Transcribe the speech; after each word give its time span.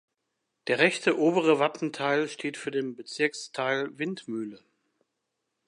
Der 0.65 0.79
rechte, 0.79 1.19
obere 1.19 1.59
Wappenteil 1.59 2.27
steht 2.27 2.57
für 2.57 2.71
den 2.71 2.95
Bezirksteil 2.95 3.95
Windmühle. 3.99 4.59